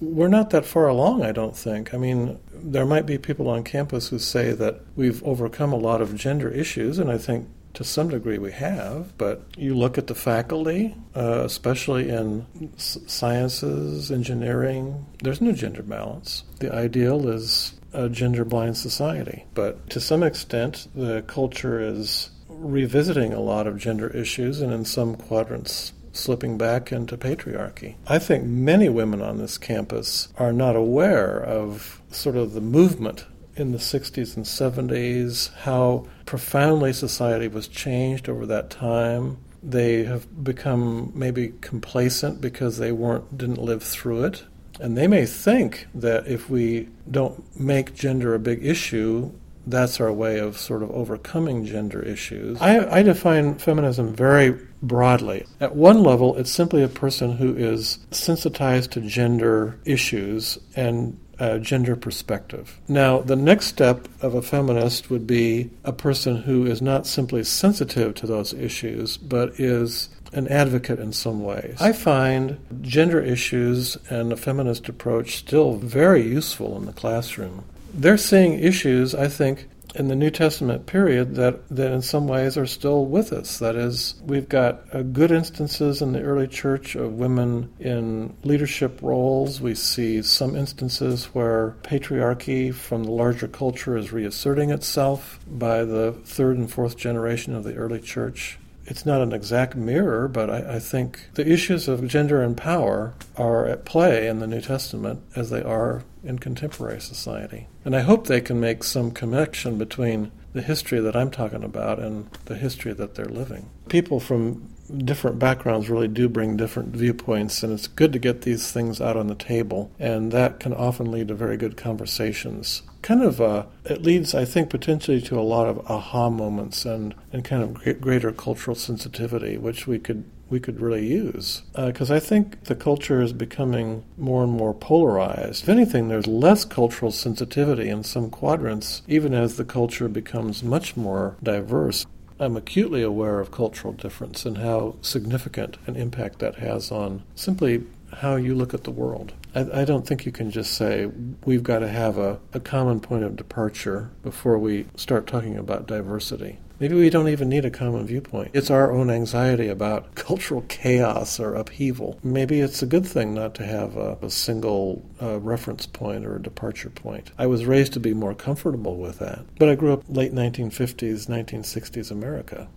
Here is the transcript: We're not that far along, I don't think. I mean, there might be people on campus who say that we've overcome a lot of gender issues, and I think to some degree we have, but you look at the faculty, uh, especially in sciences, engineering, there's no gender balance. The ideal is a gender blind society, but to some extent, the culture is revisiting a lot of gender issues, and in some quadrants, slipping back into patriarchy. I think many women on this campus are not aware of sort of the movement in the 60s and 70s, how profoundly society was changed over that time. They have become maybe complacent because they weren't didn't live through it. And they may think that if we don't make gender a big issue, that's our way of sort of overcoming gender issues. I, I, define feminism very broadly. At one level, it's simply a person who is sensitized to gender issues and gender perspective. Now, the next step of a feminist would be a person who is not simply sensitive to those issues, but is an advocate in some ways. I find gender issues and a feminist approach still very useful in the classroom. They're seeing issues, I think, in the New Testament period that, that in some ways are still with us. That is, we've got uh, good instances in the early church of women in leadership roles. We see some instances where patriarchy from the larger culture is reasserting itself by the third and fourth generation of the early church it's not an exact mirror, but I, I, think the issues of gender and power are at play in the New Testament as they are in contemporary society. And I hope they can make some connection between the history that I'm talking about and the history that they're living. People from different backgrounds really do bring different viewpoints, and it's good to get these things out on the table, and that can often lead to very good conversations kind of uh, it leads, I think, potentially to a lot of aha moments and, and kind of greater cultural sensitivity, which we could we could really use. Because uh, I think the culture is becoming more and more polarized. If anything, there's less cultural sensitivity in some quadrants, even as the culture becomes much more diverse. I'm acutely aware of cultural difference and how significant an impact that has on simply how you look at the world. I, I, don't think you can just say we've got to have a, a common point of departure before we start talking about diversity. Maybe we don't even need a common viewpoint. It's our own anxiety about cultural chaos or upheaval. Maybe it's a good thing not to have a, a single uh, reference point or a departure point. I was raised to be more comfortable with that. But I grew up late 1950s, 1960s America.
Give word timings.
We're 0.00 0.28
not 0.28 0.50
that 0.50 0.64
far 0.64 0.86
along, 0.86 1.24
I 1.24 1.32
don't 1.32 1.56
think. 1.56 1.92
I 1.92 1.96
mean, 1.96 2.38
there 2.52 2.86
might 2.86 3.06
be 3.06 3.18
people 3.18 3.48
on 3.48 3.64
campus 3.64 4.08
who 4.08 4.18
say 4.18 4.52
that 4.52 4.80
we've 4.94 5.22
overcome 5.24 5.72
a 5.72 5.76
lot 5.76 6.00
of 6.00 6.14
gender 6.14 6.48
issues, 6.48 6.98
and 6.98 7.10
I 7.10 7.18
think 7.18 7.48
to 7.74 7.84
some 7.84 8.08
degree 8.08 8.38
we 8.38 8.52
have, 8.52 9.16
but 9.18 9.42
you 9.56 9.74
look 9.74 9.98
at 9.98 10.06
the 10.06 10.14
faculty, 10.14 10.94
uh, 11.14 11.42
especially 11.44 12.08
in 12.08 12.46
sciences, 12.76 14.10
engineering, 14.10 15.06
there's 15.22 15.40
no 15.40 15.52
gender 15.52 15.82
balance. 15.82 16.44
The 16.60 16.74
ideal 16.74 17.28
is 17.28 17.74
a 17.92 18.08
gender 18.08 18.44
blind 18.44 18.76
society, 18.76 19.46
but 19.54 19.90
to 19.90 20.00
some 20.00 20.22
extent, 20.22 20.88
the 20.94 21.22
culture 21.22 21.80
is 21.80 22.30
revisiting 22.48 23.32
a 23.32 23.40
lot 23.40 23.66
of 23.66 23.78
gender 23.78 24.08
issues, 24.08 24.60
and 24.60 24.72
in 24.72 24.84
some 24.84 25.14
quadrants, 25.14 25.92
slipping 26.12 26.58
back 26.58 26.92
into 26.92 27.16
patriarchy. 27.16 27.96
I 28.06 28.18
think 28.18 28.44
many 28.44 28.88
women 28.88 29.22
on 29.22 29.38
this 29.38 29.58
campus 29.58 30.28
are 30.36 30.52
not 30.52 30.76
aware 30.76 31.42
of 31.42 32.00
sort 32.10 32.36
of 32.36 32.52
the 32.52 32.60
movement 32.60 33.26
in 33.56 33.72
the 33.72 33.78
60s 33.78 34.36
and 34.36 34.44
70s, 34.44 35.52
how 35.54 36.06
profoundly 36.26 36.92
society 36.92 37.48
was 37.48 37.68
changed 37.68 38.28
over 38.28 38.46
that 38.46 38.70
time. 38.70 39.38
They 39.62 40.04
have 40.04 40.44
become 40.44 41.12
maybe 41.14 41.54
complacent 41.60 42.40
because 42.40 42.78
they 42.78 42.92
weren't 42.92 43.36
didn't 43.36 43.60
live 43.60 43.82
through 43.82 44.24
it. 44.24 44.44
And 44.80 44.96
they 44.96 45.08
may 45.08 45.26
think 45.26 45.88
that 45.94 46.28
if 46.28 46.48
we 46.48 46.88
don't 47.10 47.58
make 47.58 47.94
gender 47.94 48.34
a 48.34 48.38
big 48.38 48.64
issue, 48.64 49.32
that's 49.70 50.00
our 50.00 50.12
way 50.12 50.38
of 50.38 50.58
sort 50.58 50.82
of 50.82 50.90
overcoming 50.90 51.64
gender 51.64 52.02
issues. 52.02 52.60
I, 52.60 52.98
I, 52.98 53.02
define 53.02 53.58
feminism 53.58 54.14
very 54.14 54.58
broadly. 54.82 55.46
At 55.60 55.76
one 55.76 56.02
level, 56.02 56.36
it's 56.36 56.50
simply 56.50 56.82
a 56.82 56.88
person 56.88 57.36
who 57.36 57.54
is 57.54 57.98
sensitized 58.10 58.92
to 58.92 59.00
gender 59.00 59.78
issues 59.84 60.58
and 60.76 61.18
gender 61.60 61.94
perspective. 61.96 62.80
Now, 62.88 63.20
the 63.20 63.36
next 63.36 63.66
step 63.66 64.08
of 64.20 64.34
a 64.34 64.42
feminist 64.42 65.10
would 65.10 65.26
be 65.26 65.70
a 65.84 65.92
person 65.92 66.42
who 66.42 66.66
is 66.66 66.82
not 66.82 67.06
simply 67.06 67.44
sensitive 67.44 68.14
to 68.16 68.26
those 68.26 68.52
issues, 68.52 69.16
but 69.16 69.58
is 69.58 70.08
an 70.32 70.48
advocate 70.48 70.98
in 70.98 71.12
some 71.12 71.42
ways. 71.42 71.76
I 71.80 71.92
find 71.92 72.58
gender 72.82 73.20
issues 73.20 73.96
and 74.10 74.32
a 74.32 74.36
feminist 74.36 74.88
approach 74.88 75.36
still 75.36 75.76
very 75.76 76.22
useful 76.22 76.76
in 76.76 76.86
the 76.86 76.92
classroom. 76.92 77.64
They're 77.98 78.16
seeing 78.16 78.60
issues, 78.60 79.12
I 79.12 79.26
think, 79.26 79.68
in 79.96 80.06
the 80.06 80.14
New 80.14 80.30
Testament 80.30 80.86
period 80.86 81.34
that, 81.34 81.68
that 81.68 81.90
in 81.90 82.00
some 82.00 82.28
ways 82.28 82.56
are 82.56 82.64
still 82.64 83.04
with 83.04 83.32
us. 83.32 83.58
That 83.58 83.74
is, 83.74 84.14
we've 84.22 84.48
got 84.48 84.84
uh, 84.94 85.02
good 85.02 85.32
instances 85.32 86.00
in 86.00 86.12
the 86.12 86.22
early 86.22 86.46
church 86.46 86.94
of 86.94 87.14
women 87.14 87.74
in 87.80 88.36
leadership 88.44 89.00
roles. 89.02 89.60
We 89.60 89.74
see 89.74 90.22
some 90.22 90.54
instances 90.54 91.24
where 91.34 91.74
patriarchy 91.82 92.72
from 92.72 93.02
the 93.02 93.10
larger 93.10 93.48
culture 93.48 93.96
is 93.96 94.12
reasserting 94.12 94.70
itself 94.70 95.40
by 95.48 95.82
the 95.82 96.12
third 96.24 96.56
and 96.56 96.70
fourth 96.70 96.96
generation 96.96 97.52
of 97.52 97.64
the 97.64 97.74
early 97.74 98.00
church 98.00 98.60
it's 98.88 99.04
not 99.04 99.20
an 99.20 99.32
exact 99.32 99.76
mirror, 99.76 100.28
but 100.28 100.48
I, 100.48 100.76
I, 100.76 100.78
think 100.78 101.28
the 101.34 101.46
issues 101.46 101.88
of 101.88 102.08
gender 102.08 102.42
and 102.42 102.56
power 102.56 103.14
are 103.36 103.66
at 103.66 103.84
play 103.84 104.26
in 104.26 104.38
the 104.40 104.46
New 104.46 104.62
Testament 104.62 105.22
as 105.36 105.50
they 105.50 105.62
are 105.62 106.04
in 106.24 106.38
contemporary 106.38 107.00
society. 107.00 107.68
And 107.84 107.94
I 107.94 108.00
hope 108.00 108.26
they 108.26 108.40
can 108.40 108.58
make 108.58 108.82
some 108.82 109.10
connection 109.10 109.76
between 109.76 110.32
the 110.54 110.62
history 110.62 111.00
that 111.00 111.14
I'm 111.14 111.30
talking 111.30 111.62
about 111.62 111.98
and 111.98 112.30
the 112.46 112.56
history 112.56 112.94
that 112.94 113.14
they're 113.14 113.26
living. 113.26 113.68
People 113.88 114.20
from 114.20 114.70
different 115.04 115.38
backgrounds 115.38 115.90
really 115.90 116.08
do 116.08 116.28
bring 116.28 116.56
different 116.56 116.96
viewpoints, 116.96 117.62
and 117.62 117.74
it's 117.74 117.86
good 117.86 118.12
to 118.14 118.18
get 118.18 118.42
these 118.42 118.72
things 118.72 119.02
out 119.02 119.18
on 119.18 119.26
the 119.26 119.34
table, 119.34 119.90
and 119.98 120.32
that 120.32 120.60
can 120.60 120.72
often 120.72 121.12
lead 121.12 121.28
to 121.28 121.34
very 121.34 121.58
good 121.58 121.76
conversations 121.76 122.82
kind 123.08 123.22
of 123.22 123.40
uh, 123.40 123.64
it 123.86 124.02
leads, 124.02 124.34
I 124.34 124.44
think, 124.44 124.68
potentially 124.68 125.22
to 125.22 125.40
a 125.40 125.40
lot 125.40 125.66
of 125.66 125.78
aha 125.90 126.28
moments 126.28 126.84
and, 126.84 127.14
and 127.32 127.42
kind 127.42 127.62
of 127.62 128.00
greater 128.02 128.32
cultural 128.32 128.74
sensitivity, 128.74 129.56
which 129.56 129.86
we 129.86 129.98
could 129.98 130.24
we 130.50 130.60
could 130.60 130.80
really 130.80 131.06
use. 131.06 131.62
Because 131.74 132.10
uh, 132.10 132.16
I 132.16 132.20
think 132.20 132.64
the 132.64 132.74
culture 132.74 133.20
is 133.22 133.32
becoming 133.32 134.04
more 134.16 134.42
and 134.44 134.52
more 134.52 134.74
polarized. 134.74 135.62
If 135.62 135.68
anything, 135.68 136.08
there's 136.08 136.26
less 136.26 136.64
cultural 136.64 137.10
sensitivity 137.10 137.88
in 137.88 138.02
some 138.02 138.30
quadrants, 138.30 139.02
even 139.06 139.34
as 139.34 139.56
the 139.56 139.64
culture 139.64 140.08
becomes 140.08 140.62
much 140.62 140.96
more 140.96 141.36
diverse. 141.42 142.06
I'm 142.40 142.56
acutely 142.56 143.02
aware 143.02 143.40
of 143.40 143.50
cultural 143.50 143.92
difference 143.92 144.46
and 144.46 144.58
how 144.58 144.96
significant 145.02 145.76
an 145.86 145.96
impact 145.96 146.38
that 146.38 146.56
has 146.56 146.90
on 146.90 147.24
simply 147.34 147.84
how 148.16 148.36
you 148.36 148.54
look 148.54 148.74
at 148.74 148.84
the 148.84 148.90
world. 148.90 149.32
I, 149.54 149.80
I, 149.80 149.84
don't 149.84 150.06
think 150.06 150.26
you 150.26 150.32
can 150.32 150.50
just 150.50 150.74
say 150.74 151.10
we've 151.44 151.62
got 151.62 151.80
to 151.80 151.88
have 151.88 152.18
a, 152.18 152.40
a 152.52 152.60
common 152.60 153.00
point 153.00 153.24
of 153.24 153.36
departure 153.36 154.10
before 154.22 154.58
we 154.58 154.86
start 154.96 155.26
talking 155.26 155.56
about 155.56 155.86
diversity. 155.86 156.58
Maybe 156.80 156.94
we 156.94 157.10
don't 157.10 157.28
even 157.28 157.48
need 157.48 157.64
a 157.64 157.70
common 157.70 158.06
viewpoint. 158.06 158.52
It's 158.54 158.70
our 158.70 158.92
own 158.92 159.10
anxiety 159.10 159.68
about 159.68 160.14
cultural 160.14 160.62
chaos 160.68 161.40
or 161.40 161.54
upheaval. 161.54 162.20
Maybe 162.22 162.60
it's 162.60 162.82
a 162.82 162.86
good 162.86 163.04
thing 163.04 163.34
not 163.34 163.54
to 163.56 163.66
have 163.66 163.96
a, 163.96 164.16
a 164.22 164.30
single 164.30 165.04
uh, 165.20 165.40
reference 165.40 165.86
point 165.86 166.24
or 166.24 166.36
a 166.36 166.42
departure 166.42 166.90
point. 166.90 167.32
I 167.36 167.46
was 167.46 167.66
raised 167.66 167.94
to 167.94 168.00
be 168.00 168.14
more 168.14 168.34
comfortable 168.34 168.96
with 168.96 169.18
that. 169.18 169.44
But 169.58 169.68
I 169.68 169.74
grew 169.74 169.92
up 169.92 170.04
late 170.08 170.32
1950s, 170.32 171.26
1960s 171.26 172.12
America. 172.12 172.68